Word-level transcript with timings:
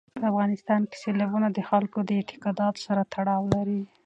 په 0.19 0.25
افغانستان 0.31 0.81
کې 0.89 0.97
سیلابونه 1.03 1.47
د 1.51 1.59
خلکو 1.69 1.99
د 2.03 2.09
اعتقاداتو 2.19 2.83
سره 2.87 3.01
تړاو 3.13 3.43
لري. 3.55 3.81